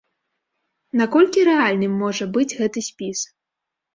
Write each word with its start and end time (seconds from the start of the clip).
Наколькі 1.01 1.43
рэальным 1.49 1.93
можа 2.05 2.25
быць 2.37 2.57
гэты 2.61 2.79
спіс? 2.89 3.19